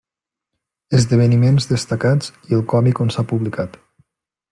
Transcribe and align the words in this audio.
Esdeveniments 0.99 1.69
destacats 1.73 2.33
i 2.53 2.57
el 2.61 2.65
còmic 2.73 3.03
on 3.07 3.13
s'han 3.17 3.29
publicat. 3.33 3.79